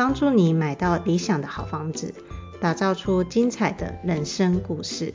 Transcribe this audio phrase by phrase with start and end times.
[0.00, 2.14] 帮助你买到理想的好房子，
[2.58, 5.12] 打造出精彩的人生故事。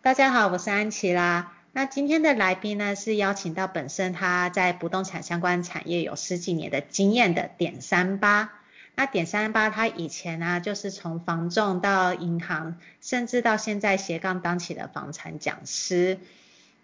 [0.00, 1.54] 大家好，我是安琪拉。
[1.72, 8.52] 那今天的来宾呢，是邀请到本身他在不动产相关产业有十几年的经验的点三八。
[8.94, 16.20] 那点三八他以前呢，就是从房仲到银行，甚至到现在斜杠当起了房产讲师。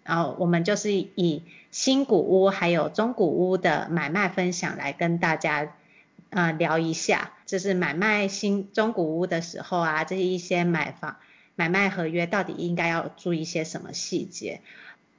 [0.03, 5.73] 然后我们就是以新古屋还有中古屋的买卖分享来跟大家
[6.29, 11.17] 呃聊一下，就是买卖新中古屋的时候啊，这一些买房
[11.55, 14.61] 买卖合约到底应该要注意一些什么细节？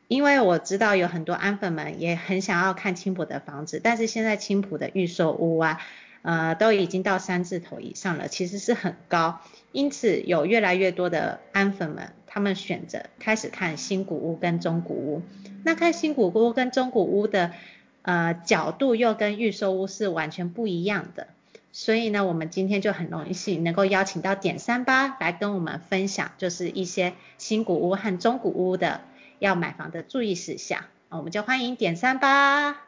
[0.09, 5.81] 因为我知道有很多安粉们也很想要看青浦的房子，但是现在青浦的预售屋啊，
[6.23, 12.13] 呃都已经到三字头以上了，其实是很高，因此有越来越多的安粉们。
[12.35, 15.23] 他们选择开始看新古屋跟中古屋，
[15.65, 17.53] 那看新古屋跟中古屋的
[18.01, 21.27] 呃角度又跟预售屋是完全不一样的，
[21.73, 29.03] 所以呢，我们今天就很荣幸能够邀请到点三八来跟我们分享，就是一些新古屋和中古屋的
[29.39, 30.85] 要买房的注意事项。
[31.11, 32.79] 我们就欢迎点三八。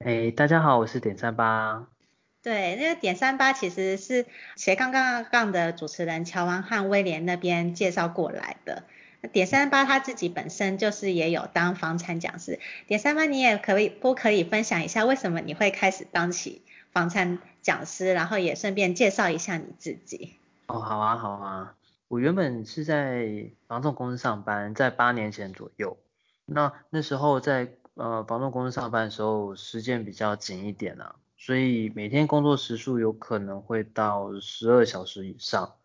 [0.00, 1.86] 哎，大家好，我是点三八。
[2.42, 8.84] 对，那个点三八其实是斜杠杠杠的主持人乔王和威廉那边介绍过来的。
[9.20, 12.58] 那点三八他自己本身就是也有当房产讲师。
[12.86, 20.36] 点三八你也可以不可以分享一下为什么你会开始当起房产讲师，然后也顺便介绍一下你自己。
[20.66, 21.74] 哦，好啊，好啊。
[22.08, 25.98] 我原本是在房仲公司上班，在八年前左右。
[26.46, 31.16] 那那时候在呃房仲公司上班的时候，时间比较紧一点啊。
[31.42, 35.76] 所以每天工作时数有可能会到十二小时以上。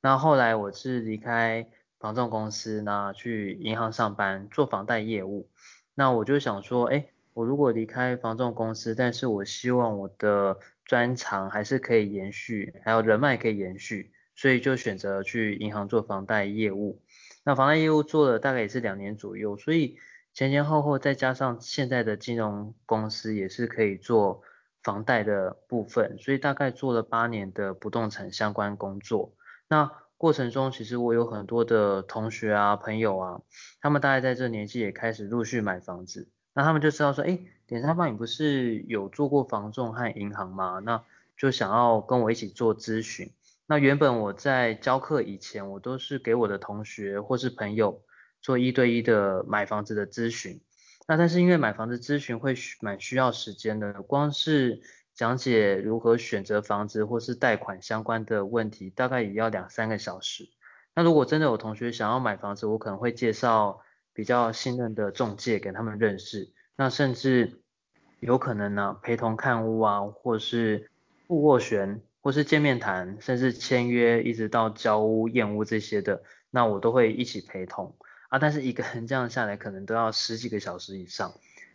[0.00, 1.68] 那后来我是离开
[2.00, 5.48] 房仲公司，那去银行上班做房贷业务。
[5.94, 17.00] 那我就想说，哎，我如果离开房仲公司，但是我希望我的专长还是可以延续，还有人脉可以延续，所以就选择去银行做房贷业务。
[17.44, 19.96] 那房贷业务做了大概也是两年左右，所以
[20.32, 24.42] 前前后后再加上现在的金融公司也是可以做。
[24.84, 29.32] 房贷的部分，所以大概做了八年的不动产相关工作。
[29.66, 33.40] 那过程中，其实我有很多的同学啊、朋友啊，
[33.80, 36.28] 他们大概在这年纪也开始陆续买房子。
[36.54, 40.80] 那他们就知道说，哎，点三八你不是有做过房仲和银行吗？
[40.84, 41.02] 那
[41.36, 43.32] 就想要跟我一起做咨询。
[43.66, 48.02] 那原本我在教课以前，我都是给我的同学或是朋友
[48.40, 50.60] 做一对一的买房子的咨询。
[51.06, 54.80] 那但是因为买房子咨询会蛮需要时间的，光是
[55.14, 60.48] 讲解如何选择房子或是贷款相关的问题，大概也要两三个小时。
[60.94, 63.80] 那如果真的有同学想要买房子，我可能会介绍
[64.12, 66.52] 比较信任的中介给他们认识。
[66.76, 67.60] 那甚至
[68.20, 70.90] 有可能呢陪同看屋啊，或是
[71.26, 77.94] 付斡旋，或是见面谈，甚至签约，一直到交屋验屋这些的，那我都会一起陪同。
[78.34, 81.34] 啊，但是一个人这样下来可能都要十几个小时以上。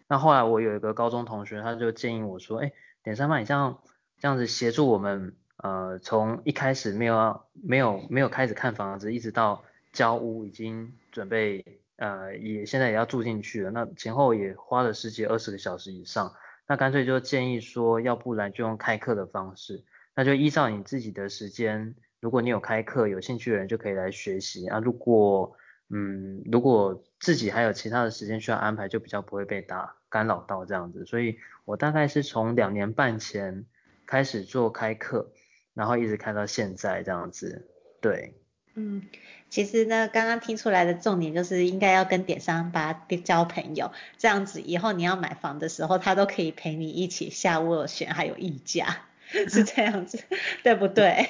[0.10, 3.80] 那后来我有一个高中同学，他就建议我说，哎，点三八，你这样
[4.18, 11.64] 这样子协助我们，呃，从一开始没有没有没有开始看房子，一直到交屋已经准备，
[11.96, 16.34] 呃，也现在也要住进去了，那前后也花了十几二十个小时以上。
[16.68, 24.80] 那干脆就建议说，要不然就用开课的方式，那就依照你自己的时间，如果你有开课，有兴趣的人就可以来学习啊。
[24.80, 25.56] 如果
[25.90, 31.06] 嗯，如果自己还有其他的时间需要安排，就比较不会被打干扰到这样子。
[31.06, 33.66] 所以我大概是从两年半前
[34.06, 35.32] 开始做开课，
[35.74, 37.68] 然后一直开到现在这样子。
[38.02, 38.36] 对，
[38.76, 39.08] 嗯，
[39.50, 42.94] 其实呢，刚刚听出来的重点就是应该要跟点三八
[43.26, 50.24] 交朋友，这样子以后你要买房的时候，他都可以陪你一起下斡旋，还有议价， 是这样子，
[50.64, 51.28] 对不对？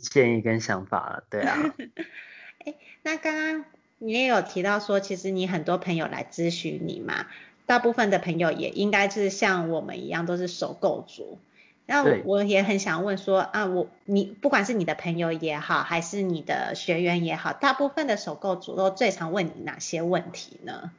[0.00, 1.74] 建议跟想法，对啊。
[2.64, 3.64] 哎，那刚刚
[3.98, 7.26] 你也有提到说，其实你很多朋友来咨询你嘛，
[7.66, 11.38] 大部分的朋友也应该是像我们一样都是首购族。
[11.86, 20.92] 那我，我也很想问说啊，我你不管是你的朋友也好，还是你的学员也好，大部分的首购族都最常问你哪些问题呢？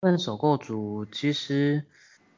[0.00, 1.84] 问首购族其实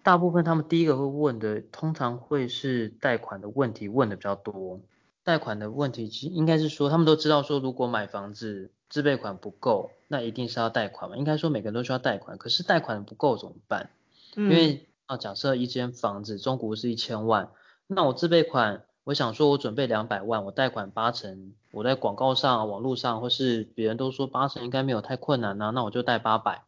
[0.03, 4.81] 大部分他们第一个会问的，通常会是贷款的问题问的比较多。
[5.25, 11.17] 贷款的问题其实应该是说，他们都知道说，如果买房子自备款不够，那一定是要贷款嘛。
[11.17, 13.91] 应该说每个人都需要贷款，可是贷款不够怎么办？
[14.37, 17.51] 因为啊，假设一间房子中古是一千万，
[17.87, 26.65] 那我自备款，我想说我准备两百万，我贷款八成，我在广告上、网络上或是别人都说八成应该没有太困难呐、啊，那我就贷八百。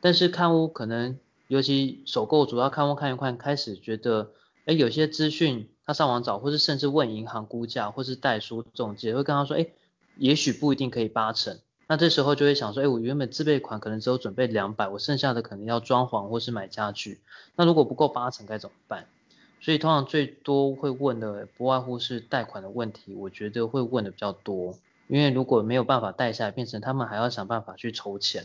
[0.00, 1.18] 但是看屋可能，
[1.48, 4.30] 尤其首购主要看屋看一看，开始觉得，
[4.66, 9.66] 哎，有些资讯他上网找，或是甚至问银行估价，或是代书中介会跟他说，哎，
[10.20, 11.58] 也许不一定可以八成。
[11.88, 17.20] 那这时候就会想说，哎，我原本自备款可能只有准备两百，我剩下的可能要装潢或是买家具，
[17.56, 19.06] 那如果不够八成该怎么办？
[19.60, 24.78] 所以通常最多会问的不外乎是贷款的问题，我觉得会问的比较多，
[25.08, 28.44] 因为如果没有办法贷下来，变成他们还要想办法去筹钱。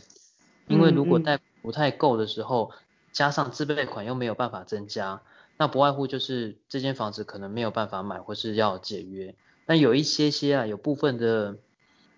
[0.66, 2.72] 因为如果贷不太够的时候，
[3.12, 5.22] 加上自备款又没有办法增加，
[5.56, 9.34] 那不外乎就是这间房子可能没有办法买，或是要解约。
[9.64, 11.56] 但有一些些啊，有部分的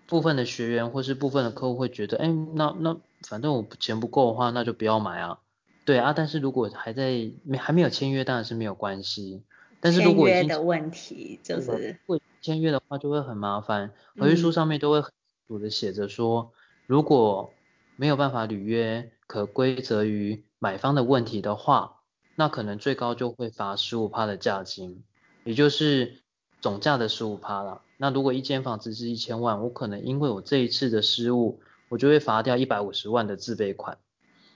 [0.09, 5.39] 部分的学员或是部分的客户会觉得，哎，那那反正我钱不够的话，那就不要买啊。
[5.85, 9.43] 对啊，但是如果还在没还没有签约，当然是没有关系。
[9.79, 16.51] 但是如果签约的问题就是，会签约的话就会很麻烦，合约书上面都会很清楚的写着说，
[16.87, 17.53] 如果
[17.95, 22.01] 没有办法履约，可归责于买方的问题的话，
[22.35, 25.03] 那可能最高就会罚十五趴的价金，
[25.43, 26.23] 也就是
[26.61, 27.81] 总价的十五趴了。
[28.01, 31.59] 那如果一间房子是一千万，我可能因为我这一次的失误，
[31.89, 33.97] 我就会罚掉一百五十万的自备款。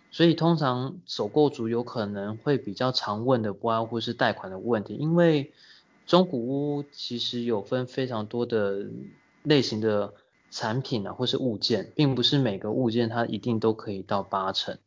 [0.10, 5.52] 所以通常首购族有可能会比较常问的不外乎是贷款的问题，因为
[6.06, 8.88] 中古屋其实有分非常多的
[9.44, 10.14] 类型的。
[10.56, 14.78] 产品啊，或是物件，并不是每个物件它一定都可以到八成，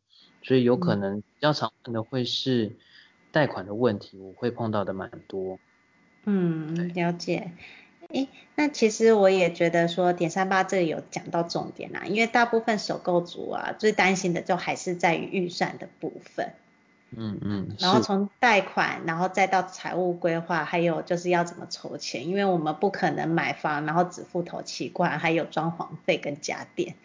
[0.41, 2.77] 所以有可能比较常问的会是
[3.33, 5.59] 贷款的问题，我会碰到的蛮多。
[6.25, 7.51] 嗯，了解。
[8.09, 16.53] 诶，那其实我也觉得说点三八这里有讲到重点啦，因为大部分首购族啊，最担心的就还是在于预算的部分。
[17.11, 26.97] 嗯嗯，然后从贷款，然后再到财务规划，还有就是要怎么筹钱，因为我们不可能买房，然后只付头期款，还有装潢费跟家电。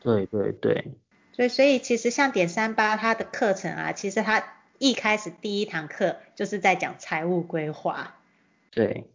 [0.00, 0.92] 对对对。
[1.32, 4.44] 所以所以其实像点三八它的课程啊，其实它
[4.78, 8.16] 一开始第一堂课就是在讲财务规划。
[8.70, 9.06] 对，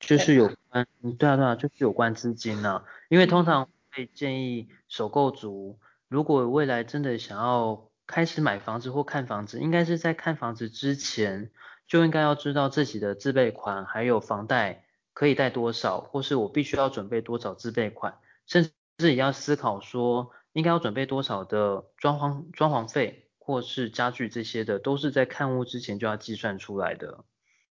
[0.00, 0.86] 就是有关，
[1.18, 7.86] 对啊对啊，就是有关资金啊，因为通常会建议首购族，如果未来真的想要。
[8.12, 11.52] 开始买房子或看房子，应该是在看房子之前
[11.86, 18.18] 就应该要知道自己的自备款还有房贷可以贷多少，或是我必须要准备多少自备款，
[18.48, 18.68] 甚
[18.98, 27.24] 至也要思考说应该要准备多少的装潢装潢费或是家具这些的，都是在看屋之前就要计算出来的。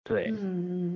[0.03, 0.37] 对，嗯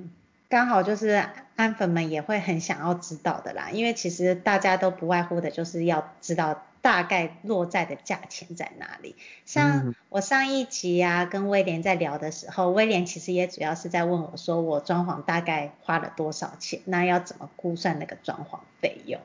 [0.03, 0.11] 嗯，
[0.51, 1.25] 刚好就是
[1.57, 6.67] 安粉们也会很想要知道的啦，因为其实大家都不外乎的就是要知道。
[6.83, 9.15] 大概落在的价钱在哪里？
[9.45, 16.81] 像我上一集啊，跟威廉在聊的时候，威廉其实也主要是在问我说，我装潢大概花了多少钱？
[16.87, 19.21] 那要怎么估算那个装潢费用？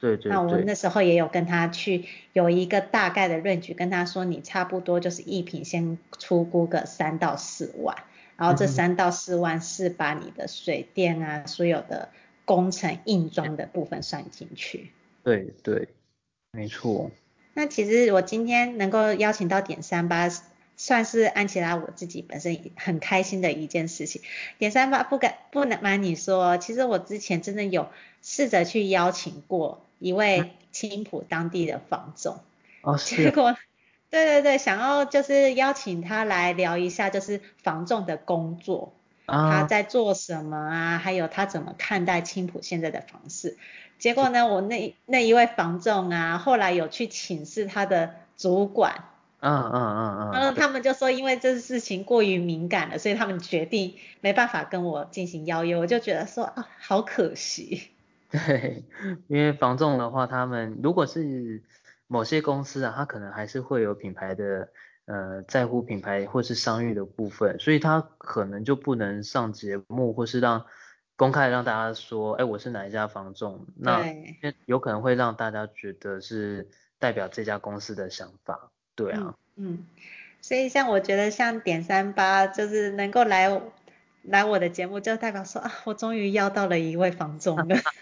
[0.00, 0.32] 对对对。
[0.32, 7.96] 那我那时候也有跟他去有一个大概的 range，跟他说，你差不多就是一平先出估个三到四万，
[8.38, 12.08] 然后这三到四万是把你的水电啊，所有的
[12.46, 14.92] 工程硬装的部分算进去。
[15.22, 15.88] 对对。
[16.50, 17.10] 没错，
[17.52, 20.30] 那其实我今天能够邀请到点三八，
[20.78, 24.22] 算是安琪拉我自己本身很开心的一件事情。
[24.56, 27.90] 点三八不敢不能瞒你说，其实我之前真的有
[28.22, 32.40] 试着去邀请过一位青浦当地的房总，
[32.80, 33.54] 哦， 结果，
[34.10, 38.94] 对对对，想要就是邀请他来聊一下，就是房仲的工作，
[39.26, 43.56] 啊，他在做什么啊，还有他怎么看待青浦现在的房市。
[43.98, 49.04] 结果呢，我那那一位房仲啊，后来有去请示他的主管，
[49.40, 55.76] 嗯嗯嗯嗯，然后他们就说，因为这事情过于敏感了，所以他们决定没办法跟我进行邀约。
[55.76, 57.88] 我就觉得说啊，好可惜。
[58.30, 58.84] 对，
[59.26, 61.62] 因为房仲的话，他们如果是
[62.08, 64.68] 某些公司啊，它可能还是会有品牌的
[65.04, 70.66] 呃在乎品牌或是商誉的部分，所以它可能就不能上节目或是让。
[71.18, 74.04] 公开让大家说，哎，我是哪一家房仲，那
[74.66, 76.68] 有可能会让大家觉得是
[77.00, 79.34] 代表这家公司的想法，对啊。
[79.56, 79.86] 嗯，嗯，
[80.40, 83.60] 所以像我觉得像点三八就是能够来
[84.22, 87.76] 来我的节目，就代表说啊，我终于邀到了一位房仲了。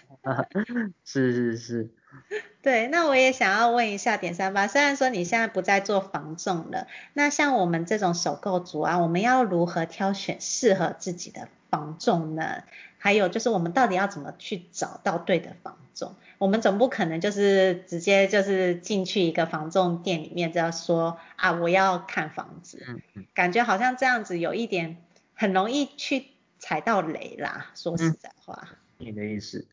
[1.03, 1.89] 是 是是。
[2.63, 12.63] 对，那我也想要问一下点三八，虽然说你现在不再做房仲了，那像我们这种首购族啊，我们要如何挑选适合自己的房仲呢？
[12.97, 16.15] 还有就是我们到底要怎么去找到对的房仲？
[16.39, 22.85] 我们总不可能就是直接就是进去一个房仲店里面，就要说啊我要看房子，
[23.33, 24.97] 感觉好像这样子有一点
[25.35, 27.71] 很容易去踩到雷啦。
[27.75, 29.67] 说实在话，你的意思，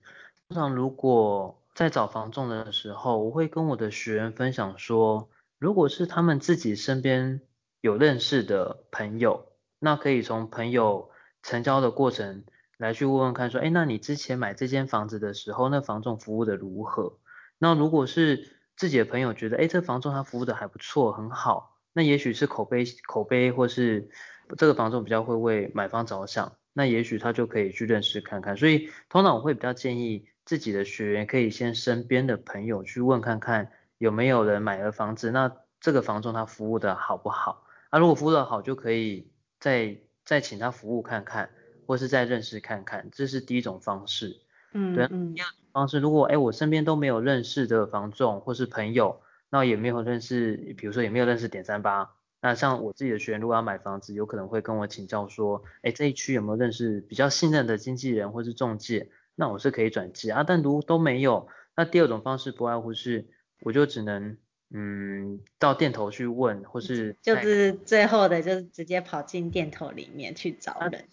[0.54, 1.61] 通常如果。
[1.75, 7.40] 在找房仲的时候，我会跟我的学员分享说，如果是他们自己身边
[7.80, 9.49] 有认识的朋友，
[9.80, 11.11] 那可以从朋友
[11.42, 12.44] 成交的过程
[12.78, 17.18] 来去问问看，说，哎，那你之前买这间房子的时候，那房仲服务的如何？
[17.58, 24.11] 那如果是自己的朋友觉得，哎，这房仲他服务的还不错，很好，那也许是口碑口碑，或是
[24.56, 28.56] 这个房仲比较会为买方着想，那也许他就可以去认识看看。
[28.56, 30.28] 所以通常我会比较建议。
[30.44, 37.66] 自己的学员可以先身边的朋友去问看看有没有人买了房子，那这个房仲他服务的好不好？
[37.90, 41.50] 那、啊、如果服务的好，就可以再再请他服务看看，
[41.86, 44.40] 或是再认识看看，这是第一种方式。
[44.72, 45.06] 嗯，对。
[45.06, 52.10] 第二种方式，如果哎我身边都没有认识的房仲或是朋友，那也没有认识，比如说也没有认识点三八，
[52.40, 59.10] 那像我自己的学员如果要买房子，有可能会跟我请教说，哎这一区有没有认识比较信任的经纪人或是中介？
[59.37, 63.26] 那我是可以转介啊，但如都没有，那第二种方式不外乎是，
[63.62, 64.37] 我就只能
[64.71, 71.05] 嗯到店头去问，或是就是最后的就是直接跑进店头里面去找人。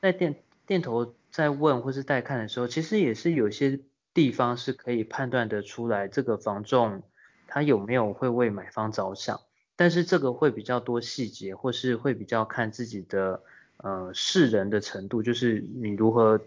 [0.00, 0.34] 在店
[0.66, 3.78] 店头在问或是带看的时候，其实也是有些
[4.12, 7.04] 地方是可以判断得出来这个房仲
[7.46, 9.40] 他有没有会为买方着想，
[9.76, 13.40] 但是这个会比较多细节，或是会比较看自己的
[13.76, 16.40] 呃识人的程度，就是你如何。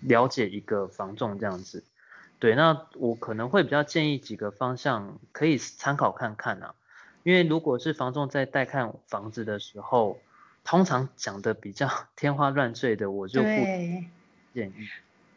[0.00, 1.84] 了解一个房仲这样子，
[2.38, 6.74] 对，那我可能会比较建议几个方向可以参考看看啊，
[7.22, 10.20] 因为如果是房仲在带看房子的时候，
[10.64, 14.88] 通常讲的比较 天花乱坠的，我就不建议，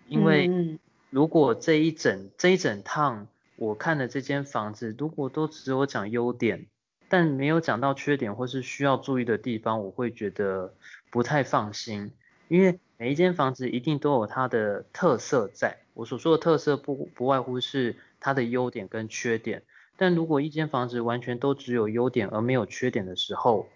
[0.07, 0.77] 因为
[1.09, 6.67] 如果这一整这一整趟我看的这间房子，如果都只有讲优点，
[7.07, 10.73] 但没有讲到缺点或是需要注意的地方，我会觉得
[11.09, 12.11] 不太放心，
[12.49, 12.79] 因为。
[13.01, 19.63] 每一间房子一定都有它的特色在，我所说的特色不不外乎是它的优点跟缺点。
[19.95, 23.69] 但如果一间房子完全都只有优点而没有缺点的时候，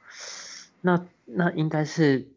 [0.81, 2.27] 那那应该是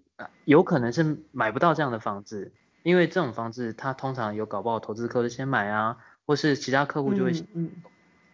[0.44, 2.52] 有可能是买不到这样的房子，
[2.84, 7.70] 因为这种房子它通常有搞不好投资客就先买啊，或是其他客户就会嗯，嗯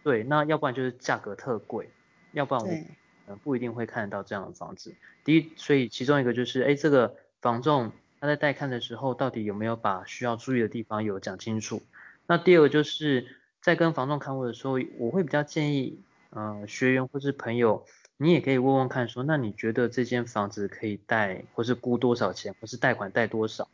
[0.03, 1.89] 对，那要不然就是价格特贵，
[2.33, 2.63] 要不然
[3.25, 4.93] 我不一定会看得到这样的房子。
[5.23, 7.91] 第一，所以其中一个就是哎这个房仲。
[8.23, 11.83] 他在带看的时候，到底有没有把需要注意的地方有讲清楚？
[12.25, 13.27] 那第二个就是
[13.61, 15.99] 在跟房仲看屋的时候，我会比较建议，
[16.29, 23.67] 呃，学员或是朋友，你也可以问问看说，那你觉得这间房子可以贷，或是估多少钱，或是贷款贷多少？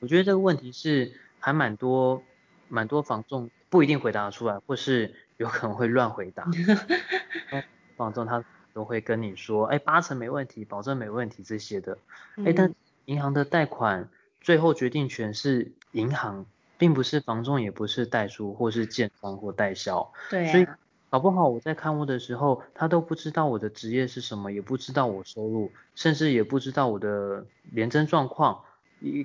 [0.00, 2.22] 我觉得这个问题是还蛮多，
[2.70, 6.48] 蛮多房仲不一定回答出来，或是有可能会乱回答。
[7.98, 11.98] 房仲他都会跟你说，哎，八成没问题，保证没问题这些的，
[12.42, 12.74] 哎，但。
[13.06, 14.08] 银行的贷款
[14.40, 16.46] 最后决定权是银行，
[16.78, 20.12] 并不是房仲，也不是代书或是建商或代销。
[20.30, 20.52] 对啊。
[20.52, 20.66] 所以
[21.08, 28.60] 搞不好我在看屋的时候，他都不知道我的职业是什么，也不知道我收入，甚至也不知道我的廉征状况。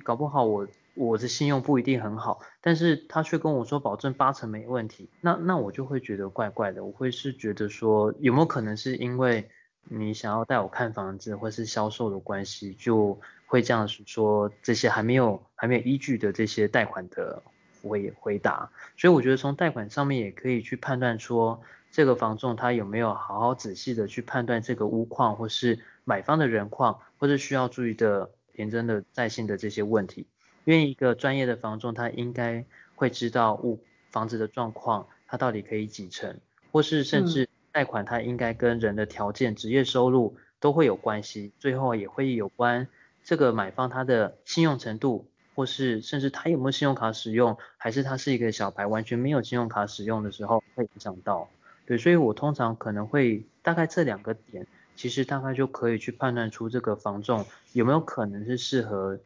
[0.04, 5.08] 搞不好我我的信用不一定很好，但是他却跟我说保证八成没问题。
[5.20, 9.50] 那那我就会觉得怪怪的，我会是觉得说有没有可能是因为
[9.84, 13.20] 你想要带我看房子或是销售的关系就。
[13.52, 17.42] 会这样说，这些还没有还没有依据的这些贷款的
[17.82, 21.60] 回回答，所以我觉得从贷款上面也可以去判断说，
[21.90, 30.26] 这个房仲他有没有好好仔细的去判断这个屋况，或是买方的人况，或是需要注意的田真的在线的这些问题。
[30.64, 42.86] 因为一个专业的房仲，他应该会知道屋房子的状况，他到底可以几成，或是甚至贷款它应该跟人的条件、职业收入都会有关系，最后也会有关。
[43.24, 51.48] 这个买方他的信用程度，或是甚至他有没有信用卡使用，还是他是一个小白，完全没有信用卡使用的时候，会影响到。
[51.86, 59.18] 对，所以我通常可能会大概这两个点，其实大概就可以去判断出这个房仲有没有可能是适合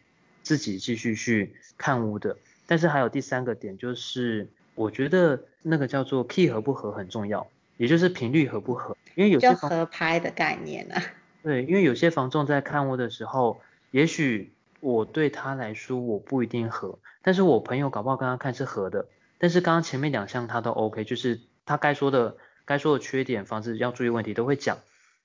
[0.43, 2.37] 自己继续去看屋的。
[2.67, 11.02] 但是还有第三个点，就是我觉得那个叫做 key 合不合很重要，也就是频率合不合，因为有些合拍的概念啊。
[11.42, 13.61] 对，因为有些房仲在看屋的时候。
[13.92, 19.06] 也许我对他来说我不一定合，但是我朋友搞不好跟他看是合的，
[19.38, 24.78] 但是刚刚前面两项他都 OK，就是他该说的该说的缺点、房子要注意问题都会讲，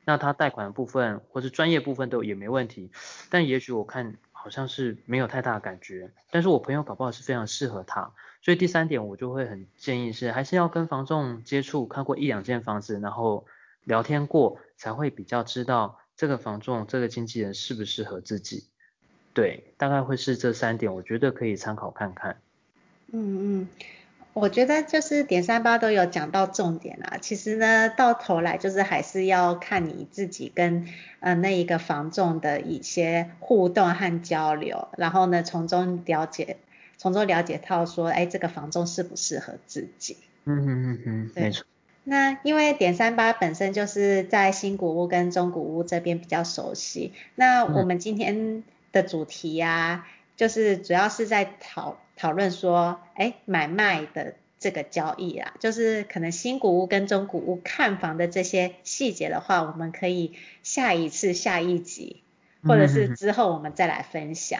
[0.05, 2.91] 那他贷款的部分或是专业部分都也没问题，
[3.29, 13.45] 但也许我看好像是没有太大的感觉，但是我朋友搞不好是非常适合他，所以第三点我就会很建议是还是要跟房仲接触，看过一两间房子，然后
[13.83, 18.65] 聊天过才会比较知道这个房仲这个经纪人适不适合自己。
[19.33, 22.37] 对，大概会是这三点，我觉得可以参考看看。
[23.13, 23.67] 嗯嗯，
[24.33, 27.17] 我觉得就是点三八都有讲到重点啦。
[27.21, 30.87] 其实呢，到头来就是还是要看你自己跟
[31.19, 36.57] 呃那一个房仲的一些互动和交流，然后呢从中了解，
[37.01, 40.17] 从中了解到说，哎，这个房仲适不适合自己。
[40.43, 41.65] 嗯嗯嗯嗯，没错。
[42.03, 48.63] 那因为点三八本身就是在新古屋跟中古屋这边比较熟悉，那我们今天、嗯。
[48.93, 62.21] 的主题呀、啊，就是主要是在讨讨论说，哎，买卖的这个交易啊，就是可能新古屋跟中古屋看房的这些细节的话，我们可以下一次下一集，
[62.67, 64.59] 或者是之后我们再来分享。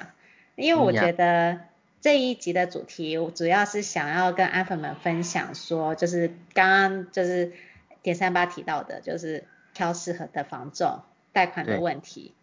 [0.56, 1.60] 嗯、因为我觉得
[2.02, 7.54] 这一集的主题，我主要是想要跟安粉们分享说，就是刚刚就是
[8.02, 12.34] 点三八提到的，就是挑适合的房仲贷款的问题。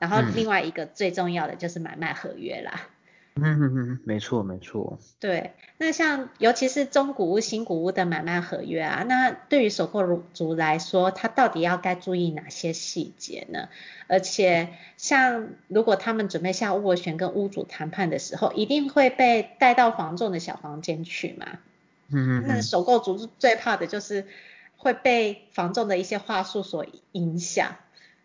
[0.00, 2.88] 然后另外一个最重要的就是买卖合约啦。
[3.36, 4.98] 嗯嗯嗯，没错没错。
[5.18, 13.68] 对，那像尤其是中古屋、新古屋的买卖合约啊，那对于首购族来说，他到底要该注意哪些细节呢？
[14.06, 21.58] 而且像如果他们准备下斡旋跟屋主谈判的时候，一定会被带到房仲的小房间去嘛？
[22.10, 22.44] 嗯嗯。
[22.46, 24.26] 那首购族最怕的就是
[24.76, 27.74] 会被房仲的一些话术所影响。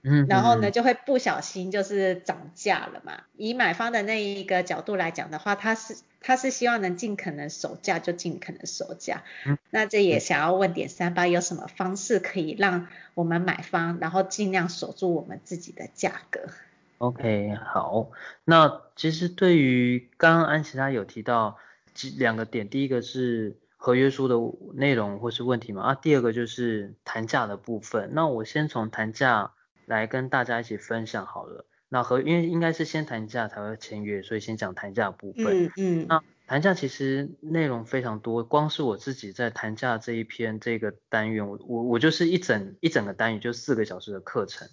[0.01, 3.23] 嗯，然后呢，就会不小心就是涨价了嘛。
[3.35, 9.23] 以买方的那一个角度来讲的话，他是他是希望能尽可能守价就尽可能守价。
[9.45, 16.43] 嗯，那这也想要问点三八有什么方式可以让我们买方，然后尽量守住我们自己的价格。
[16.99, 18.09] OK，好。
[18.45, 21.57] 那其实对于刚刚安琪拉有提到
[22.17, 24.35] 两个点，第一个是合约书的
[24.75, 28.11] 内容或是问题嘛，啊，第二个就是谈价的部分。
[28.13, 29.51] 那我先从谈价。
[29.89, 31.65] 来跟大家一起分享好了。
[31.89, 35.65] 那和因为应该是先谈价才会签约，所以先讲谈价部分。
[35.65, 36.05] 嗯嗯。
[36.07, 44.67] 那谈价其实内容非常多，光是我自己在谈价这一篇这个单元，我我我就是一整一整个单元就四个小时的课程。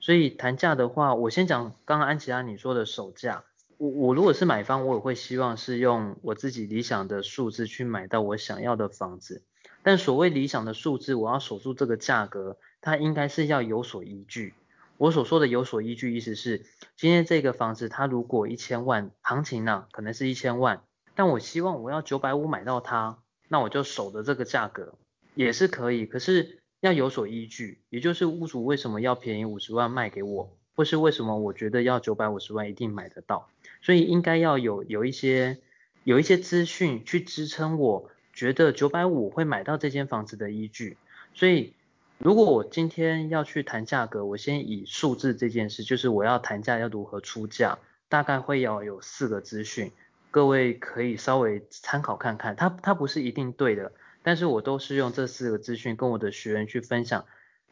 [0.00, 3.44] 所以谈价的话，我先讲刚刚安琪拉你说的首价。
[3.78, 9.44] 我我如果是买方，我也会希望是用我自己理想的数字去买到我想要的房子。
[9.86, 12.58] 但所谓理想的数字，我要守住这个价格。
[12.80, 14.52] 它应该是要有所依据。
[14.96, 20.82] 我所说的有所依据，意思是今天这个房子它如果一千万，行情呢、可能是一千万，
[21.14, 24.94] 但我希望我要九百五买到它，那我就守着这个价格
[25.36, 26.04] 也是可以。
[26.04, 33.48] 可是要有所依据，也就是屋主为什么要便宜五十万卖给我，或是为什么我觉得要九百五十万一定买得到，
[33.82, 35.60] 所以应该要有有一些
[36.02, 40.96] 有一些资讯去支撑我觉得九百五会买到这间房子的依据，
[41.34, 41.72] 所以。
[42.18, 49.92] 如果我今天要去谈价格，我先以数字这件事，就是我要谈价要如何出价，大概会要有四个资讯，
[50.30, 57.26] 各位可以稍微参考看看，它它不是一定对的，但是我都是用这四个资讯跟我的学员去分享，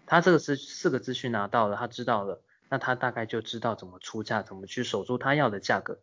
[0.05, 5.99] 他这个是四个资讯拿到了，他知道了，那他大概就知道怎么出价，怎么去守住他要的价格。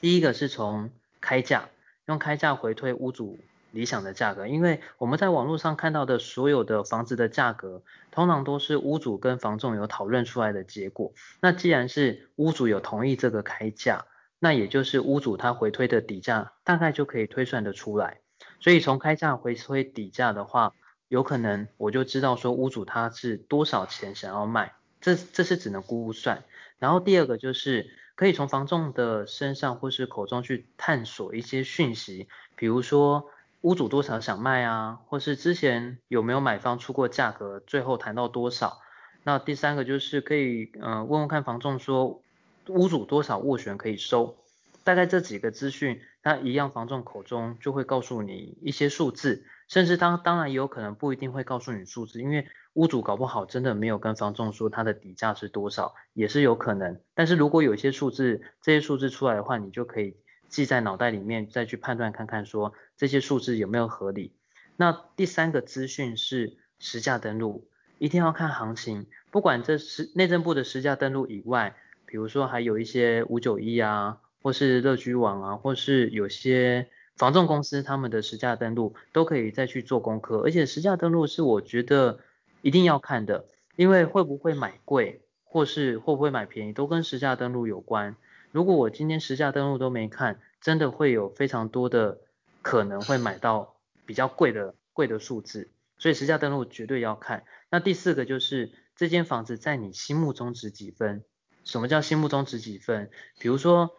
[0.00, 1.68] 第一个是从开价，
[2.06, 3.38] 用开价回推屋主。
[3.74, 7.82] 理想的价格，因为我们在网络上看到的所有的房子的价格，
[8.12, 11.12] 通常都是屋主跟房仲有讨论出来的结果。
[11.40, 14.06] 那既然是屋主有同意这个开价，
[14.38, 18.20] 那也就是屋主他回推的底价，大概就可以推算得出来。
[18.60, 20.72] 所以从开价回推底价的话，
[21.08, 26.44] 有可能我就知道说屋主他是多少钱想要卖，这这是只能估算。
[26.78, 33.28] 然后第二个就是可以从房仲的身上或是口中去探索一些讯息，比如说。
[33.64, 35.00] 屋主多少想卖啊？
[35.06, 38.82] 或是之前有没有买方出过价格，最后谈到多少？
[39.22, 42.20] 那第三个就是可以，呃，问问看房仲说，
[42.68, 44.36] 屋主多少斡旋可以收？
[44.84, 57.00] 大概这几个资讯，那一样房仲口中就会告诉你一些数字，甚至当当然也有可能不一定会告诉你数字，因为屋主搞不好真的没有跟房仲说他的底价是多少，也是有可能。
[57.14, 60.18] 但是如果有一些数字，这些数字出来的话，你就可以。
[60.54, 64.32] 记在脑袋里面，再去判断看看，说这些数字有没有合理。
[64.76, 71.74] 那第三个资讯是实价登录，一定要看行情，不管这是内政部的实价登录以外，
[72.06, 82.20] 比如说还有一些五九一啊，或是乐居网啊，或是有些房仲公司他们的实价登录都可以再去做功课，而且实价登录是我觉得
[82.62, 88.16] 一定要看的，因为会不会买贵，或是会不会买便宜，都跟实价登录有关。
[88.54, 92.20] 如果我今天实价登录都没看，真的会有非常多的
[92.62, 93.74] 可能会买到
[94.06, 97.42] 比较贵的贵的数字，所以实价登录绝对要看。
[97.68, 101.24] 那第四个就是这间房子在你心目中值几分？
[101.64, 103.10] 什么叫心目中值几分？
[103.40, 103.90] 比如说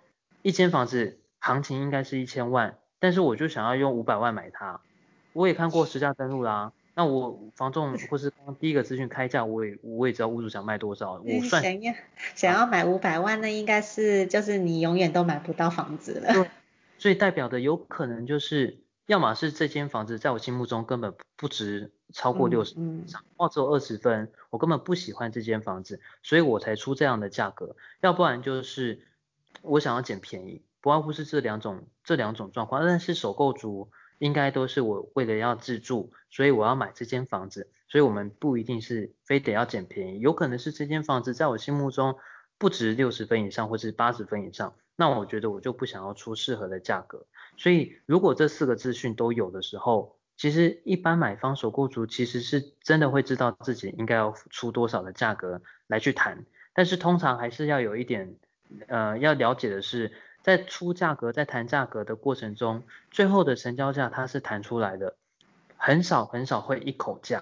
[0.41, 4.79] 一间房子行情应该是一千万，但是我就想要用五百万买它。
[5.33, 6.71] 我也看过实价登录啦。
[6.97, 11.93] 那我房仲或是刚第一个资讯开价，我也我也知道屋主想卖多少，我算想要
[12.35, 16.31] 想要买五百万，那应该是就是你永远都买不到房子了。
[16.31, 16.49] 对，
[16.97, 18.77] 所以代表的有可能就是，
[19.07, 23.03] 要么是这间房子在我心目中根本不值超过六十分，
[23.35, 27.75] 或者二十分，我根本不喜欢这间房子，所以我才出这样的价格。
[27.99, 29.01] 要不然就是
[29.63, 32.85] 我想要捡便宜，不外乎是这两种这两种状况。
[32.85, 33.89] 但是首购族。
[34.17, 42.17] 应该都是我为了要自住，所以我要买这间房子，所以我们不一定是非得要捡便宜，有可能是这间房子在我心目中
[42.57, 47.25] 不值六十分以上，或是八十分以上，那我觉得我就不想要出适合的价格。
[47.57, 58.35] 所以如果这四个资讯都有的时候，其实一般买方首购族其实是真的会知道自己应该要出多少的价格来去谈，但是通常还是要有一点，
[58.87, 60.11] 呃，要了解的是。
[60.45, 65.15] 在出价格、在谈价格的过程中，最后的成交价它是谈出来的，
[65.75, 67.41] 很少很少会一口价。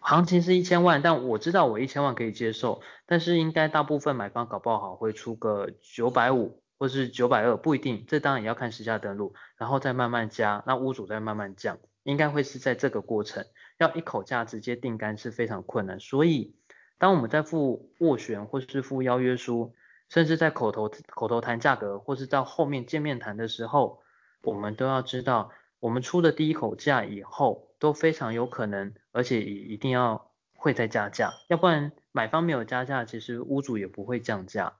[0.00, 8.04] 行情是一千万，但我知道我一千万可以接受，但是应该大部分买方搞不好会出个九百五或是九百二，不一定。
[8.08, 13.44] 这当然也要看实价登录，然后再慢慢加，那屋主再慢慢降，应该会是在这个过程。
[13.78, 16.56] 要一口价直接定杆是非常困难，所以
[16.98, 19.76] 当我们在付斡旋或是付邀约书。
[20.12, 24.02] 甚至在口头口头谈价格，或是到后面见面谈的时候，
[24.42, 34.74] 我们都要知道，我们出的第一口价以后都非常有可能，而且也一定要会再加价，要不然买方没有加价，其实屋主也不会降价。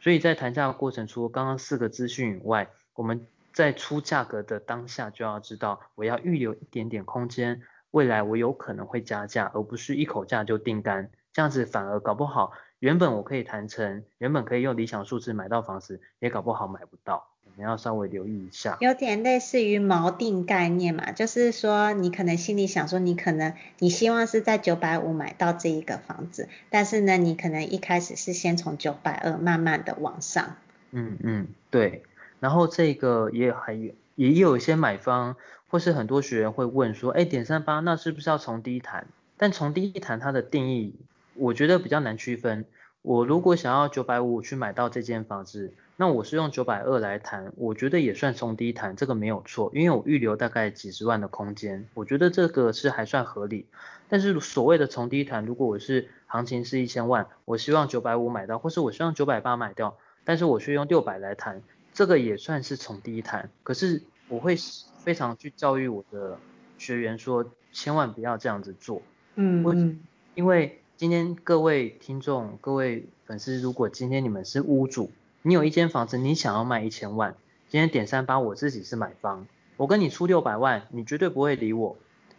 [0.00, 12.52] 所以在谈价的过程，除了刚刚四个资讯以外，我们在出价格的当下就要知道，我要预留一点点空间，未来我有可能会加价，而不是一口价就定单，这样子反而搞不好。
[12.82, 18.76] 原本我可以谈成，原本可以用理想数字买到房子，也搞不好买不到，你要稍微留意一下。
[18.80, 30.56] 有点类似于锚定概念嘛，就是说你可能心里想说，你可能你希望是在九百五买到这一个房子，但是呢，你可能一开始是先从九百二慢慢的往上。
[30.90, 32.02] 嗯嗯，对。
[32.40, 35.36] 然后这个也还有也有一些买方
[35.68, 39.06] 或是很多学员会问说，哎，点三八那是不是要从低谈？
[39.36, 40.96] 但从低谈它的定义。
[41.34, 42.64] 我觉得比较难区分。
[43.02, 53.66] 我如果想要九百五去买到这间房子，那我是用九百二来谈，我觉得也算从低谈，这个没有错，因为我预留大概几十万的空间，我觉得这个是还算合理。
[54.08, 61.60] 但是所谓的从低谈，如果我是行情是一千万，我希望九百五买到，或是我希望九百八买掉，但是我却用六百来谈，
[61.92, 63.50] 这个也算是从低谈。
[63.64, 64.54] 可是我会
[64.98, 66.38] 非常去教育我的
[66.78, 69.02] 学员说，千万不要这样子做。
[69.34, 70.00] 嗯嗯，
[70.36, 70.78] 因为。
[71.02, 75.10] 今天各位听众、各位粉丝，如果今天你们是屋主，
[75.42, 77.34] 你有一间房子，你想要卖一千万，
[77.68, 81.96] 今天点三八，我自己是买方，我跟你出六百万，你绝对不会理我。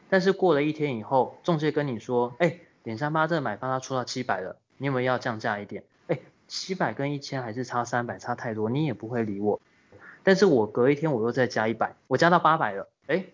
[0.10, 5.84] 但是过了一天以后，中介跟你说，哎，点三八这个买方他出到七百了，你有没有要降价一点？
[6.08, 9.60] 哎，七百跟一千还是差三百，差太多，你也不会理我。
[10.24, 13.26] 但是我隔一天我又再加一百，我加到八百了，哎，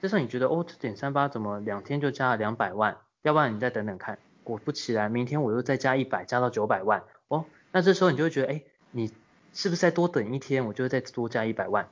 [0.00, 2.98] 这时候你觉得哦，这点三八怎么两天就加了两百万？
[3.22, 4.16] 要不然你再等等看。
[4.46, 7.44] 果不其然，明天我又再加一百，加到九百万哦。
[7.72, 9.12] 那这时候你就会觉得，哎，你
[9.52, 11.88] 是不是再多等一天，我就会再多加一百万？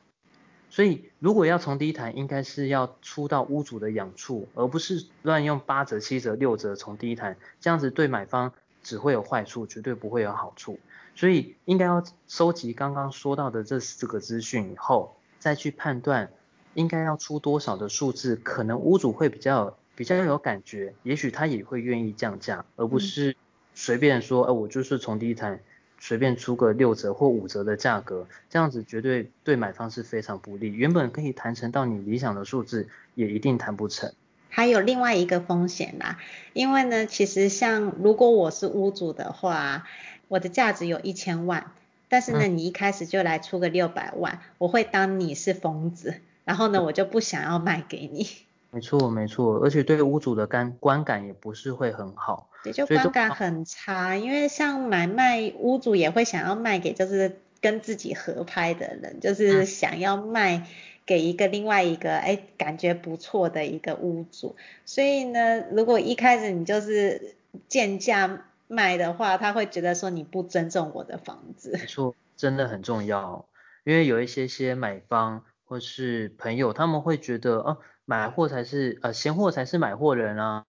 [0.71, 8.53] 所以如果要从低谈，应该是要出到屋主的养处，而不是乱用八折、七折、六折从低谈，这样子对买方
[8.85, 10.79] 只会有坏处，绝对不会有好处。
[11.17, 16.31] 所以应该要收集刚刚说到的这四个资讯以后，再去判断
[16.75, 19.77] 应该要出多少的数字，可能屋主会比较。
[19.97, 23.37] 比较有感觉，也许他也会愿意降价，而不是
[23.75, 25.61] 随便说，呃，我就是从第一谈，
[25.99, 30.73] 随便出个六折或五折的价格，这样子绝对对买方是非常不利。
[30.73, 34.13] 原本可以谈成到你理想的数字，也一定谈不成。
[34.49, 36.19] 还有另外一个风险啦，
[36.53, 39.85] 因为呢，其实像如果我是屋主的话，
[40.29, 41.73] 我的价值有一千万，
[42.09, 48.29] 但是呢，嗯、你一开始就来出个六百万，我会当你是疯子，然后呢，我就不想要卖给你。
[48.75, 52.51] 没错，没错，而且对屋主的感观感也不是会很好。
[52.65, 60.67] 也就观感很差，因为像买卖屋主也会想要卖给就是跟自己合拍的人，就是想要卖
[61.07, 67.37] 给一个另外一个哎感觉不错的一个屋主，所以呢，如果一开始你就是
[67.69, 71.71] 贱价卖的话，他会觉得说你不尊重我的房子。
[71.75, 73.47] 没错，真的很重要，
[73.85, 77.79] 因为有一些些买方或是朋友，他们会觉得哦。
[78.07, 80.65] 买货才是呃，嫌货才是买货人啊，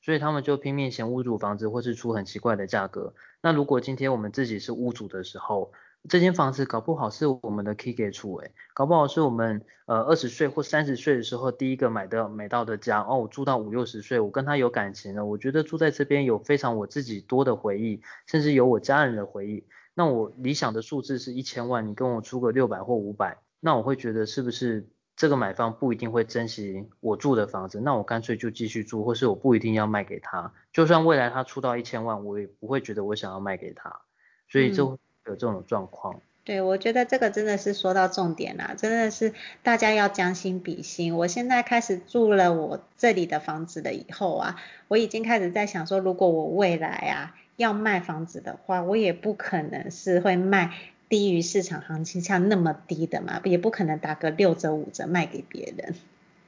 [0.00, 3.14] 所以他们就拼命嫌屋主房子或是出很奇怪的价格。
[3.42, 5.72] 那如果今天我们自己是屋主的时候，
[6.08, 19.66] 这间房子搞不好是我们的 key 给出诶，搞不好是我们呃二十岁或三十岁的时候第一个买的买到的家哦，我住到五六十岁，我跟他有感情了，我觉得住在这边有非常我自己多的回忆，甚至有我家人的回忆。
[19.94, 24.88] 那我理想的数字是一千万，你跟我出个六百或五百，那我会觉得是不是？
[25.16, 30.52] 这个买方不一定会珍惜我住的房子，那我干脆就继续住，或是我不一定要卖给他。
[30.74, 34.02] 就算未来他出到一千万，我也不会觉得我想要卖给他。
[34.48, 36.14] 所以就有这种状况。
[36.14, 41.16] 嗯，对，我觉得这个真的是说到重点啦，真的是大家要将心比心。
[41.16, 44.56] 我现在开始住了我这里的房子了以后啊，
[44.88, 50.72] 我已经开始在想说，如果我未来啊要卖房子的话，我也不可能是会卖。
[51.08, 55.94] 低于市场行情价那么低的嘛，也不可能打个六折五折卖给别人。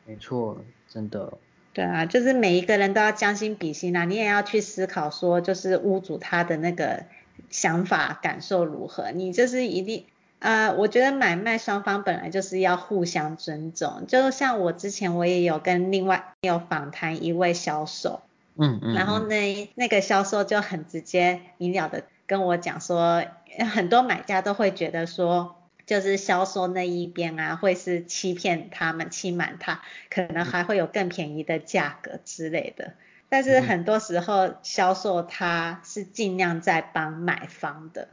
[0.05, 1.35] 没错，真的。
[1.75, 7.05] 对啊，就是每一个人都要将心比心啊，你也要去思考说，就是屋主他的那个
[7.51, 9.13] 想法感受如何。
[9.13, 10.07] 你就是一定，
[10.41, 14.07] 呃，我觉得买卖双方本来就是要互相尊重。
[14.09, 18.23] 就像我之前我也有跟另外有访谈一位销售，
[18.57, 23.23] 嗯嗯，然后呢，那个销售就很直接明了的跟我讲说。
[23.73, 25.57] 很多买家都会觉得说，
[25.87, 32.95] 就是销售那一边啊，会是欺骗他们、欺瞒他，可能还会有更便宜的价格之类的。
[33.31, 38.09] 但是很多时候，销售他是尽量在帮买方的，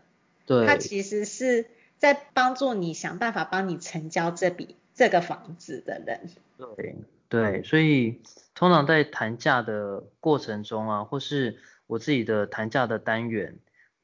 [0.46, 1.68] 对，他其实是
[1.98, 6.30] 在帮助你想办法帮你成交这笔这个房子的人。
[6.58, 6.96] 对
[7.30, 8.22] 对，所以
[8.54, 13.56] 通常在谈价的过程中啊，或是我自己的谈价的单元。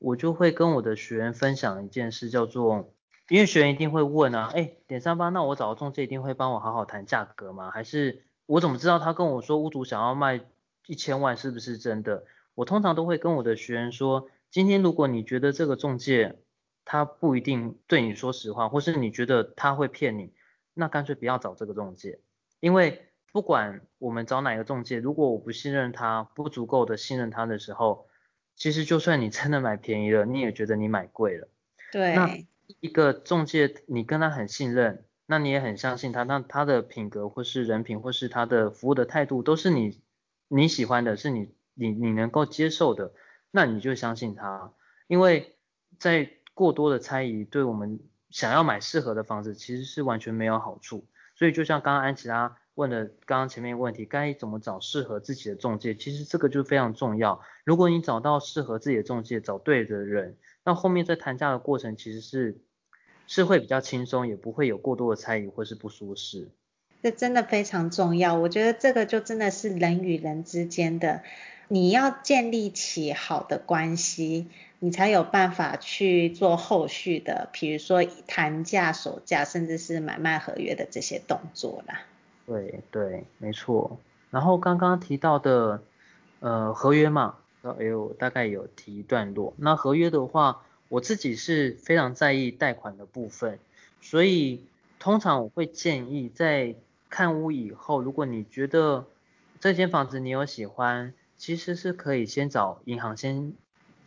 [0.02, 2.92] 我就会跟我的学员分享一件事，叫做，
[3.30, 7.70] 因为学员一定会问啊，哎，点三八，那我找到中介一定会帮我好好谈价格吗？
[7.70, 10.42] 还是我怎么知道他跟我说屋主想要卖
[10.88, 12.26] 一千万是不是真的？
[12.56, 16.40] 我通常都会跟我的学员说，今天如果你觉得这个中介
[16.84, 20.34] 他不一定对你说实话，或是你觉得他会骗你，
[20.74, 22.18] 那干脆不要找这个中介，
[22.60, 28.08] 因为不管我们找哪个中介，如果我不信任他，不足够的信任他的时候。
[28.56, 31.48] 其实就算你真的买便宜了，你也觉得你买贵了。
[31.92, 32.16] 对。
[32.16, 32.38] 那
[32.80, 40.02] 一个中介，你跟他很信任，那你也很相信他，那他的品格或是人品或是他的服务的态度都是你
[40.48, 43.14] 你喜欢的，是你你你能够接受的，
[43.52, 44.74] 那你就相信他。
[45.08, 45.56] 因为
[46.00, 51.08] 在过多的猜疑，对我们想要买适合的房子，其实是完全没有好处。
[51.36, 52.58] 所以就像刚刚安琪拉。
[52.76, 55.94] 问了刚刚前面问题，该怎么找适合自己的中介？
[55.94, 57.42] 其实这个就非常重要。
[57.66, 62.62] 如果你找到适合自己的中介，找对的人，那后面在谈价的过程其实是
[63.28, 66.50] 是会比较轻松，也不会有过多的猜疑或是不舒适。
[67.04, 68.36] 这真的非常重要。
[68.36, 71.24] 我觉得这个就真的是人与人之间的，
[71.68, 74.48] 你要建立起好的关系，
[74.80, 82.04] 你才有办法去做后续的，比如说谈价、手价，甚至是买卖合约的这些动作啦。
[82.52, 83.98] 对对，没错。
[84.30, 85.82] 然后刚刚提到的，
[86.42, 89.54] 呃，合约嘛，哎呦，大概有提一段落。
[89.56, 93.58] 那合约的话，我自己是非常在意贷款的部分，
[94.02, 94.66] 所以
[95.00, 96.76] 通常我会建议在
[97.10, 99.06] 看屋以后，如果你觉得
[99.62, 103.54] 这间房子你有喜欢，其实是可以先找银行先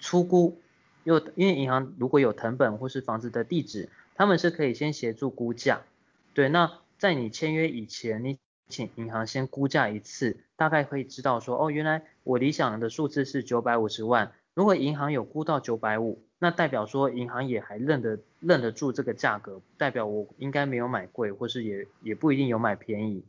[0.01, 0.59] 出估，
[1.05, 5.81] 又因为银行如果有成本或是房子的地址，他们是可以先协助估价。
[6.35, 6.71] 对，那。
[7.05, 14.33] 在你签约以前，你请银行先估价一次，大概可以知道说，哦，原来我理想的数字是九百五十万。
[14.55, 23.23] 如果银行有估到九百五，那代表说银行也还认得认得住这个价格，代表我应该没有买贵，或是也也不一定有买便宜。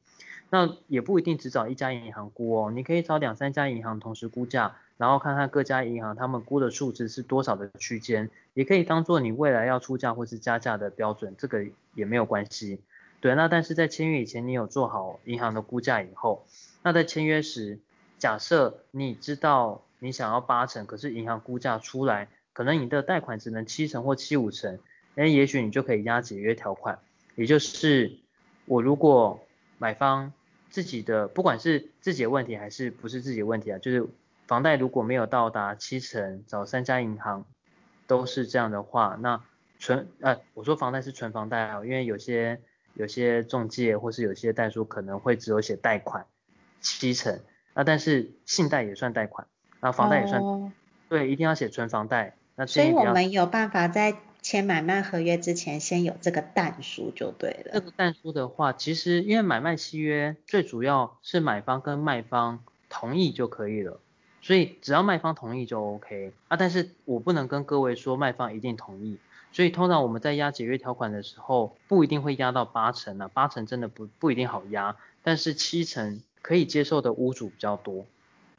[0.50, 12.80] 那也不一定只找一家银行估哦，你可以找两三家银行同时估价，然后看看各家银行他们估的数字是多少的区间，也可以当做你未来要出价或是加价的标准，这个也没有关系。
[13.26, 16.46] 对，那但是在签约以前，你有做好银行的估价以后，
[16.84, 17.80] 那在签约时，
[18.20, 24.78] 假设你知道你想要八成，可是银行估价出来，可能你的贷款只能七成或七五成，
[25.16, 27.00] 那也许你就可以压解约条款，
[27.34, 28.20] 也就是
[28.66, 29.40] 我如果
[29.80, 30.32] 买方
[30.70, 34.08] 自己的，不管是自己的问题还是不是自己的问题啊，就是
[34.46, 37.44] 房贷如果没有到达七成，找三家银行
[38.06, 39.42] 都是这样的话，那
[39.80, 42.62] 存呃我说房贷是纯房贷啊，因为有些
[42.95, 46.25] 有些中介或是有些代书可能会只有写贷款
[46.81, 47.39] 七成，
[47.73, 49.47] 那但是信贷也算贷款，
[49.81, 50.71] 那房贷也算，哦、
[51.10, 52.36] 对，一定要写纯房贷。
[52.55, 57.71] 那所以我们有办法在签买卖合约之前先有这个但书就对了。
[57.73, 63.99] 这个但书的话，其实因为买卖契约最主要是买方跟卖方同意就可以了，
[64.41, 66.55] 所以只要卖方同意就 OK 啊。
[66.55, 69.17] 但是我不能跟各位说卖方一定同意，
[69.56, 78.06] 所以通常我们在押解约条款的时候，不一定会押到八成啊，八成真的不不一定好押，但是七成可以接受的屋主比较多，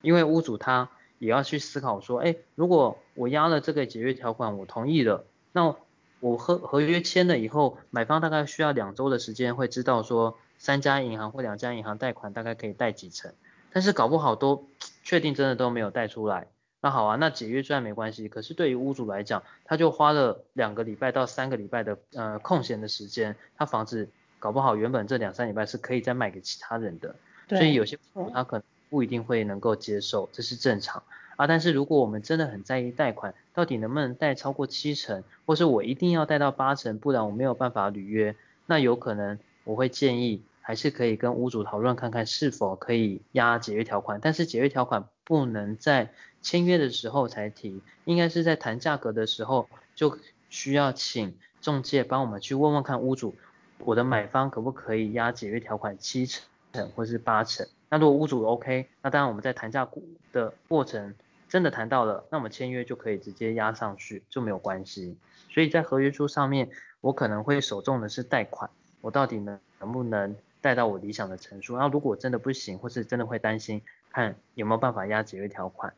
[0.00, 5.26] 因为屋主他也要去思考说，哎，如果我押了这个解约条款，我同意了。
[5.52, 5.76] 那
[6.20, 13.34] 我合合约签了以后，买方大概需要两周的时间会知道说三家银行或两家银行贷款大概可以贷几成，
[13.70, 14.66] 但是搞不好都
[15.04, 16.46] 确定真的都没有贷出来。
[16.80, 24.08] 那好啊，那解约虽然没关系，可是对于屋主来讲，他就花了两个礼拜到三个礼拜的呃空闲的时间，他房子
[24.38, 27.16] 搞不好原本这两三礼拜是可以再卖给其他人的，
[27.48, 27.98] 所以有些
[28.32, 31.02] 他可能不一定会能够接受，这是正常。
[31.36, 38.34] 啊，但是如果我们真的很在意贷款，到底能不能贷超过七成，或是我一定要贷到八成，不然我没有办法履约，
[38.64, 46.10] 那有可能我会建议还是可以跟屋主讨论看看是否可以压解约条款，但是解约条款不能在
[46.40, 53.34] 签约的时候才提，应该是在谈价格的时候就需要请中介帮我们去问问看屋主，
[53.80, 59.86] 我的买方可不可以押解约条款七成或是八成，那如果屋主 OK，那当然我们在谈价
[60.32, 61.14] 的过程。
[61.48, 65.16] 真的谈到了，那我们签约就可以直接押上去，就没有关系。
[65.48, 66.68] 所以在合约书上面，
[67.00, 68.68] 我可能会首重的是贷款，
[69.00, 71.76] 我到底能能不能贷到我理想的成数？
[71.76, 73.80] 然后如果真的不行，或是真的会担心，
[74.16, 75.92] 看有没有办法压解约条款。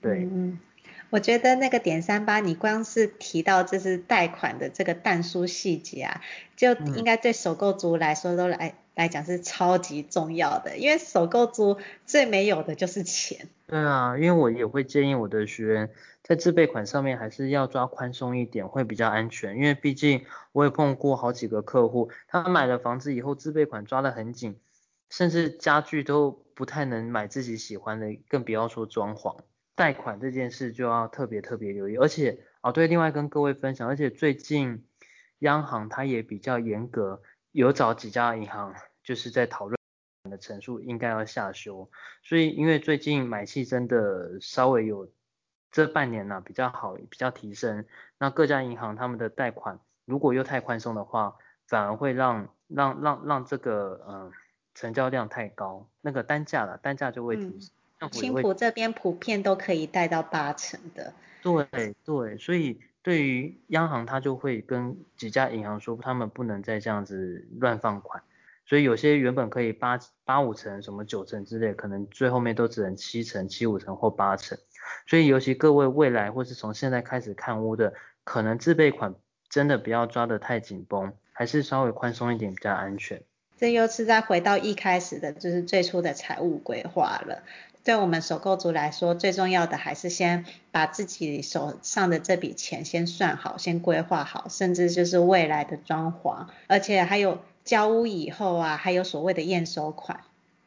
[0.00, 0.58] 对，嗯，
[1.10, 6.22] 我觉得那个点三八，你光是提到这是贷款的这个但书细节啊，
[6.56, 8.56] 就应该对首购族来说都来。
[8.56, 13.48] 嗯来讲是超级重要的，因为首购族最没有的就是钱。
[13.66, 15.90] 对啊，因为我也会建议我的学员
[16.22, 19.56] 在自备款上面还是要抓宽松一点，会比较安全。
[19.56, 24.58] 因为毕竟我也碰过好几个客户，他买了房子以后自备款抓得很紧，
[25.08, 29.36] 甚至家具都不太能买自己喜欢的，更不要说装潢。
[29.74, 34.86] 贷款这件事就要特别特别留意，而且哦对，另外跟各位分享，而且最近
[35.40, 37.20] 央行它也比较严格。
[37.50, 39.76] 有找几家银行，就是在讨论
[40.30, 41.90] 的成数应该要下修，
[42.22, 45.10] 所以因为最近买气真的稍微有
[45.72, 47.84] 这半年呢、比较好，比较提升，
[48.18, 51.34] 那各家银行他们的贷款如果又太宽松的话，
[51.66, 54.32] 反而会让让让让这个嗯、
[54.74, 58.10] 成交量太高，那个单价了单价就会提升。
[58.10, 61.12] 青浦这边普遍都可以贷到八成的。
[61.42, 62.80] 对对，所以。
[63.04, 68.22] 对于央行，他就会跟几家银行说，他们不能再这样子乱放款，
[68.64, 74.56] 所以有些原本可以八八五成、什么九成之类，可能最后面都只能七成、七五成或八成。
[75.08, 79.16] 所以尤其各位未来或是从现在开始看屋的，可能自备款
[79.48, 83.20] 真的不要抓得太紧绷，还是稍微宽松一点比较安全。
[83.62, 87.44] 这又是再回到一开始的，就是最初的财务规划了。
[87.84, 100.18] 对我们首购族来说，最重要的还是先把自己手上的这笔钱先算好，先规划好，甚至就是未来的装潢，而且还有交屋以后啊，还有所谓的验收款。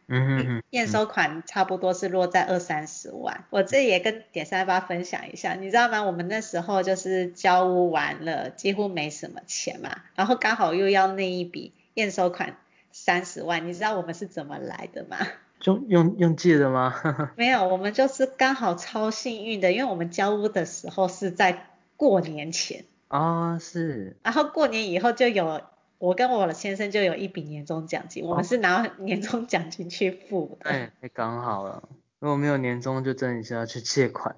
[0.07, 0.63] 嗯哼哼。
[0.69, 3.43] 验收款差不多是落在二三十万。
[3.49, 6.01] 我这也跟点三八分享一下，你知道吗？
[6.01, 12.55] 我们那时候就是交屋完了，几乎没什么钱嘛，然后刚好又要那一笔验收款
[12.97, 15.17] 三十万，你知道我们是怎么来的吗？
[15.59, 16.95] 就用用借的吗？
[17.35, 21.65] 没有，我们就是刚好超幸运的，因为我们交屋的时候是在
[21.97, 24.15] 过年前啊、哦，是。
[24.23, 25.61] 然后过年以后就有，
[25.97, 30.69] 我跟我的先生就有一笔年终奖金，哦、我们是拿 年终奖金去付的。
[30.69, 34.37] 哎，太刚好了，如果没有年终，就真的是要去借款。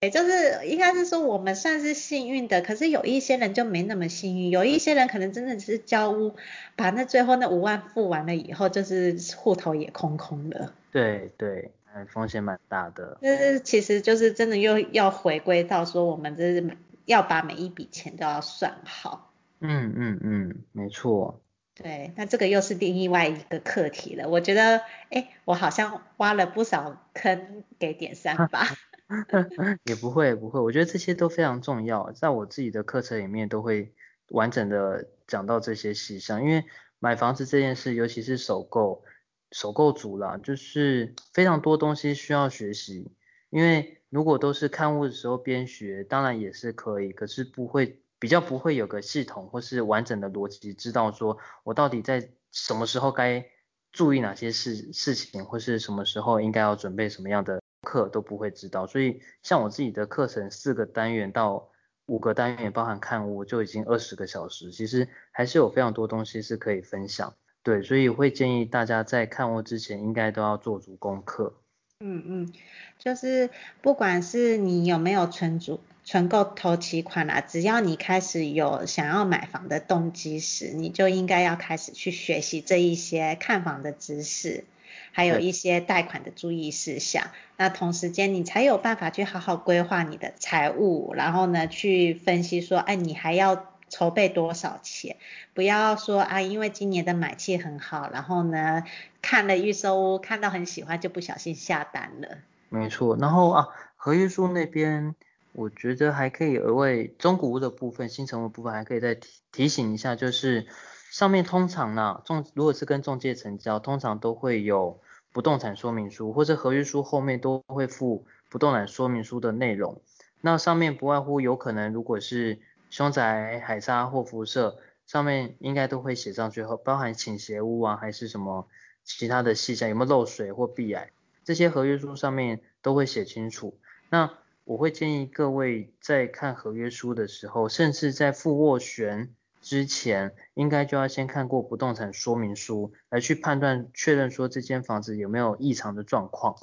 [0.00, 6.34] 也就是应该是说我们算是幸运的，可是有一些人就没那么幸运，有一些人可能真的只是交屋，
[6.74, 10.72] 把那最后那五万付完了以后，就是户头也空空了。
[10.90, 11.70] 对对，
[12.08, 13.18] 风险蛮大的。
[13.20, 19.30] 但是其实就是真的又要回归到说，我们这是要把每一笔钱都要算好。
[19.60, 21.42] 嗯嗯嗯，没错。
[21.82, 24.28] 对，那这个又是另外一个课题了。
[24.28, 28.66] 我觉得，哎，我好像挖了不少坑给点三吧。
[29.84, 33.92] 也不会不会，我觉得这些都非常重要，在我自己的课程里面都会
[34.28, 36.64] 完整的讲到这些细项，因为
[37.00, 39.02] 买房子这件事，尤其是首购，
[39.50, 43.10] 首购族啦，就是非常多东西需要学习，
[43.48, 53.44] 因为如果都是看物的时候边学，当然也是可以，可是不会比较不会有个系统或是完整的逻辑，知道说我到底在什么时候该
[53.90, 58.86] 注意哪些事事情，或是什么时候应该要准备什么样的课都不会知道。
[58.86, 61.70] 所以像我自己的课程四个单元到
[62.06, 67.34] 五个单元，包含看物就已经二十个小时，其实还是有非常多东西是可以分享。
[67.62, 71.54] 对，所以会建议大家在看物之前，应该都要做足功课。
[72.00, 72.52] 嗯嗯，
[72.98, 73.50] 就是
[73.82, 84.64] 不管是你有没有存足存够头期款啦，只要你开始有想要买房的动机时，你就应该要开始去学习这一些看房的知识，
[85.12, 87.28] 还有一些贷款的注意事项。
[87.56, 93.66] 那同时间你才有办法去好好规划你的财务，然后呢去分析说，哎，你还要。
[93.92, 95.16] 筹备多少钱？
[95.52, 98.84] 不要说啊，因为今年的买气很好，然后呢，
[99.20, 102.38] 看了预售屋，看到很喜欢，就不小心下单了。
[102.68, 105.16] 没错，然后啊，合约书那边，
[105.52, 110.66] 我觉得还可以额外中古屋的部分、新成屋的部分还可以再提提醒一下，就是
[111.10, 115.00] 上面通常呢，中如果是跟中介成交，通常都会有
[115.32, 120.00] 不动产说明书，或者合约书后面都会附不动产说明书的内容。
[120.40, 128.68] 那上面不外乎有可能，如果是凶宅、海砂或辐射上面应该都会写上去，包含倾斜屋啊，还是什么
[129.04, 131.10] 其他的细项，有没有漏水或壁癌，
[131.44, 133.78] 这些合约书上面都会写清楚。
[134.08, 134.32] 那
[134.70, 146.54] 我会建议各位在看合约书的时候，甚至在付斡旋之前，应该就要先看过不动产说明书，来去判断确认说这间房子有没有异常的状况。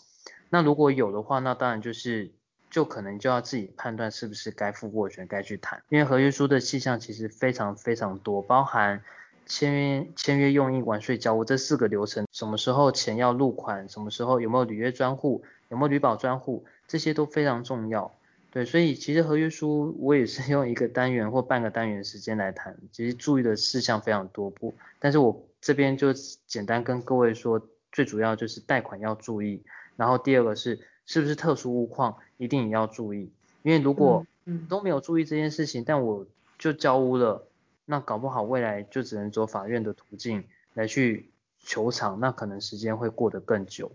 [0.49, 2.31] 那如果有的话，那当然就是。
[2.69, 9.01] 就可能就要自己判断是不是该付斡旋，该去谈，因为合约书的细项其实非常非常多，包含
[9.45, 18.11] 签约、签约用印、完税交屋这四个流程，什么时候钱要入款，什么时候有没有履约专户，有没有履保专户，这些都非常重要。
[18.51, 26.13] 对，所以其实合约书我也是 用一个单元或半个单元时间来谈，其实注意的事项非常多不，但是我这边就
[26.47, 27.61] 简单跟各位说，
[27.91, 29.61] 最主要就是贷款要注意，
[29.95, 30.79] 然后第二个是。
[31.09, 33.31] 是不是特殊物况，一定也要注意，
[33.63, 34.27] 因为如果
[34.67, 36.27] 都没有注意这件事情，嗯嗯、但我
[36.59, 37.47] 就交屋了，
[37.85, 41.29] 那搞不好未来就只能走法院的途径来去
[41.63, 43.89] 求偿，那可能时间会过得更久，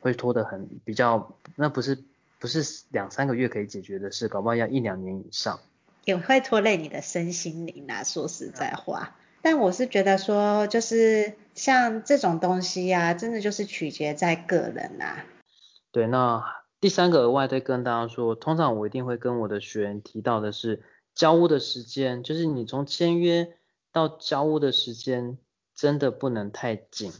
[0.00, 1.96] 会拖得很比较，那不是
[2.38, 5.60] 不是两三个月可以解决的事，搞不好要一两年以上，
[6.04, 9.16] 也会拖累你的身心灵啊，说实在话。
[9.40, 15.24] 但我是觉得说，就是像这种东西呀、啊，真的就是取决在个人啊。
[15.92, 16.44] 对，那
[16.80, 20.82] 第三个额外再跟大家说，通常我一定会跟我的学员提到的是，
[21.14, 23.54] 交屋的时间，就是你从签约
[23.92, 25.38] 到交屋的时间，
[25.74, 27.12] 真的不能太紧，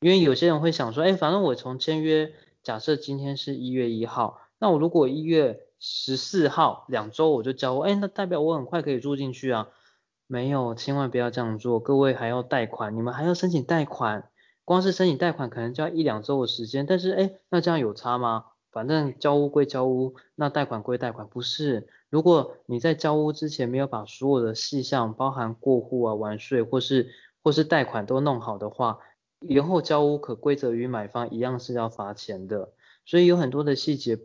[0.00, 9.68] 因为有些人会想说，哎，反正我从签约，假设今天是一月一号，那我如果一月十四号两周我就交屋，哎，那代表我很快可以住进去啊？
[10.26, 14.30] 没有，千万不要这样做，各位还要贷款，你们还要申请贷款。
[14.64, 18.44] 光是申请贷款可能就要一两周的时间，但是诶，那这样有差吗？
[18.70, 21.88] 反正交屋归交屋，那贷款归贷款，不是。
[22.10, 27.08] 如果你在交屋之前没有把所有的细项，包含过户啊、完税或是
[27.42, 28.98] 或是贷款都弄好的话，
[29.40, 32.72] 以后交屋可归责于买方一样是要罚钱的。
[33.06, 34.18] 所以有很多的细节，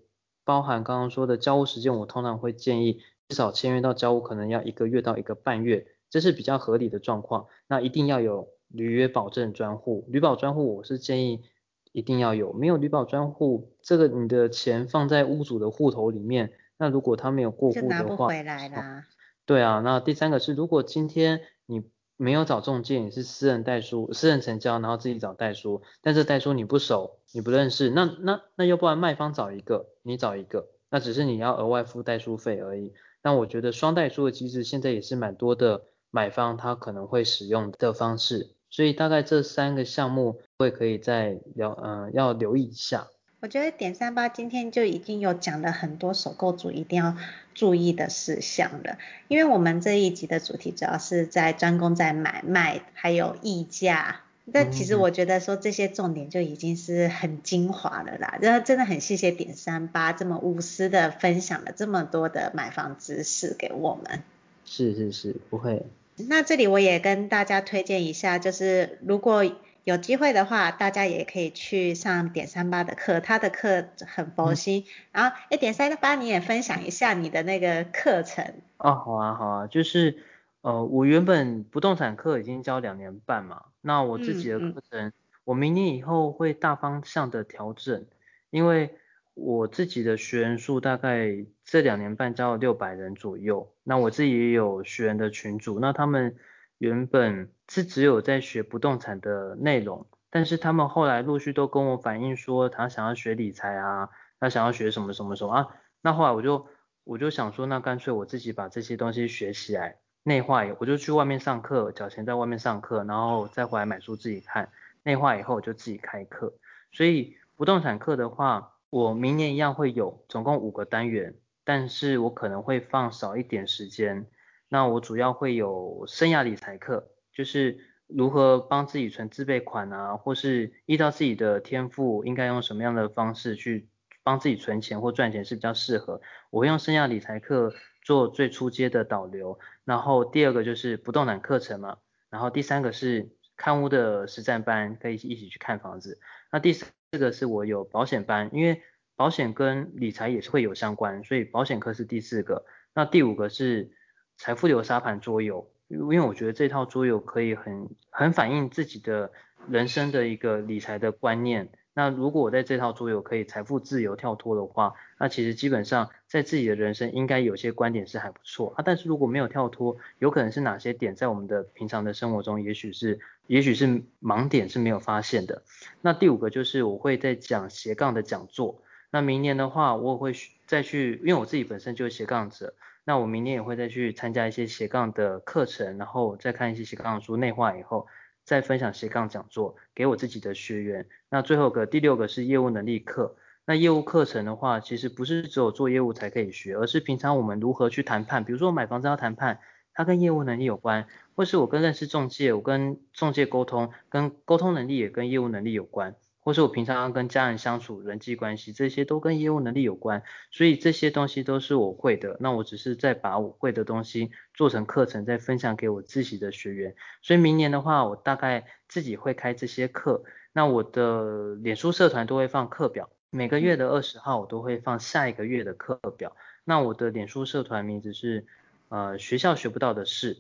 [0.44, 7.48] 包含刚刚说的交屋时间，我通常会建议至少签约到交屋可能要一个月到一个半月，这是比较合理的状况。
[7.68, 8.50] 那一定要有。
[8.74, 11.44] 履约保证专户，履保专户我是建议
[11.92, 19.06] 一定要有，没有履保专户，这个你的钱放在屋主的户头里面，那如果他没有过户的话，就拿不回来啦。
[19.46, 21.84] 对啊，那第三个是，如果今天你
[22.18, 32.94] 没有找中介，你是私人代书、私人成交，然后自己找代书，但是代书你不熟，你不认识，那那那要不然卖方找一个，你找一个，那只是你要额外付代书费而已。
[33.22, 38.56] 那我觉得双代书的机制现在也是蛮多的买方他可能会使用的方式。
[38.70, 43.08] 所以大概这三个项目会可以再聊，嗯、要留意一下。
[43.44, 47.18] 我觉得点三八今天就已经有讲了很多首购族一定要
[47.54, 54.22] 注意的事项了，因为我们这一集的主题主要是在专攻在买卖还有议价，
[54.54, 64.24] 但其实我觉得说这些重点就已经是很精华了啦，真的真的很谢谢点三八这么无私的分享了这么多的买房知识给我们。
[64.64, 65.86] 是是是，不会。
[66.16, 69.44] 那这里我也跟大家推荐一下，就是如果
[69.84, 74.86] 有机会的话，大家也可以去上点三八的课，他的课很佛心。
[75.12, 78.46] 嗯、然后，哎，点三八你也分享一下你的那个课程。
[78.78, 80.18] 哦，好啊，好啊，就是
[80.62, 85.14] 呃，我原本不动产课已经教两年半嘛，那我自己的课程，嗯嗯、
[85.44, 88.06] 我明年以后会大方向的调整，
[88.52, 88.96] 因为
[89.34, 93.74] 我自己的学员数大概这两年半教了六百人左右。
[93.84, 96.38] 那我自己也有学员的群组，那他们
[96.84, 105.68] 原本是只有在学不动产的内容，但是他们后来陆续都跟我反映说，他想要学理财啊，他想要学什么什么什么啊。
[106.02, 106.68] 那后来我就
[107.06, 114.70] 我就想说，那干脆我自己把这些东西学起来，内化，我就去外面上课，缴钱在外面上课，然后再回来买书自己看，
[115.04, 116.54] 内化以后我就自己开课。
[116.92, 124.26] 所以不动产课的话，我明年一样会有，总共五个单元，但是我可能会放少一点时间。
[124.74, 133.88] 那我主要会有生涯理财课，就是如何帮自己存自备款啊，或是依照自己的天赋，应该用什么样的方式去
[134.24, 136.22] 帮自己存钱或赚钱是比较适合。
[136.50, 137.72] 我会用生涯理财课
[138.02, 142.00] 做最初阶的导流，然后第二个就是不动产课程嘛，
[142.32, 146.20] 然后第三个是看屋的实战班，可以一起去看房子。
[146.52, 148.82] 那第四个是我有保险班，因为
[149.16, 152.66] 保险跟理财也是会有相关，所以保险课是第四个。
[152.96, 153.92] 那第五个是
[154.38, 159.32] 财富流沙盘桌游，因为我觉得这套桌游可以很很反映自己的
[159.68, 161.70] 人生的一个理财的观念。
[161.96, 168.82] 那如果我在这套桌游可以财富自由跳脱的话，那其实基本上在自己的人生应该有些观点是还不错啊。
[168.84, 175.62] 但是如果没有跳脱，有可能是哪些点在我们的平常的生活中，也许是也许是盲点是没有发现的。
[176.02, 178.82] 那第五个就是我会在讲斜杠的讲座。
[179.12, 180.34] 那明年的话，我会
[180.66, 182.74] 再去，因为我自己本身就是斜杠者，
[183.06, 188.08] 那我明年也会再去参加一些斜杠的课程，然后再看一些斜杠书，内化以后。
[188.46, 191.08] 再分享斜杠讲座给我自己的学员。
[191.30, 193.38] 那最后个第六个是业务能力课。
[193.66, 198.44] 那业务课程的话，其实不是只有做业务才可以学，而是平常我们如何去谈判。
[198.44, 199.60] 比如说我买房子要谈判，
[199.94, 206.14] 它跟业务能力有关；或是我跟认识中介，我跟中介沟通，跟沟通能力也跟业务能力有关。
[206.44, 212.36] 或是我平常跟家人相处，人际关系这些都跟业务能力有关，所以这些东西都是我会的。
[212.40, 216.96] 那我只是在把我会的东西做成课程，再分享给我自己的学员。
[217.22, 220.24] 所以明年的话，我大概自己会开这些课。
[220.52, 226.36] 那我的脸书社团都会放课表，每个月的二十号我都会放下一个月的课表。
[226.66, 228.46] 那我的脸书社团名字是
[228.90, 230.38] 呃学校学不到的事。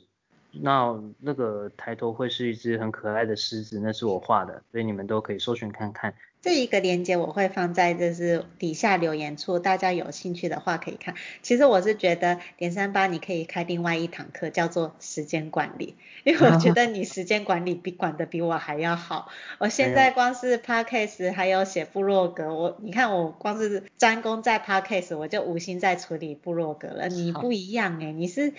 [0.62, 6.14] 那那个抬头会是一只很可爱的狮子，那是我画的，所以你们都可以搜寻看看。
[6.41, 11.16] 这一个链接我会放在就是底下留言处，大家有兴趣的话可以看。
[11.41, 15.95] 其实我是觉得点三八你可以开另外一堂课，叫做时间管理，
[16.26, 19.30] 因为我 觉得你时间管理比管的比我还要好。
[19.58, 27.08] 我现在光是 Podcast 还有写部落格，我你看我光是专攻在 Podcast，我就无心在处理部落格了。
[27.08, 28.54] 你不一样哎、欸，你是。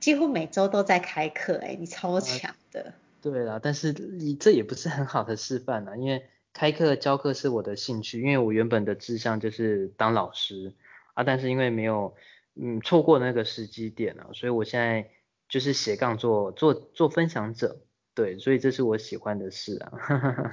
[0.00, 2.80] 几乎每周都在开课，哎，你超强的。
[2.80, 10.74] 呃，对啦，但是你这也不是很好的示范啦，因为开课教课是我的兴趣，因为我原本的志向就是当老师
[11.14, 12.14] 啊，但是因为没有
[12.54, 15.10] 嗯错过那个时机点啊，所以我现在
[15.48, 17.80] 就是斜杠做做做分享者，
[18.14, 20.52] 对，所以这是我喜欢的事啊。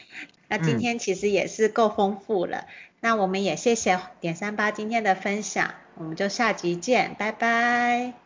[0.48, 2.66] 那今天其实也是够丰富了，嗯，
[3.00, 8.25] 那我们也谢谢点三八今天的分享，我们就下集见，拜拜。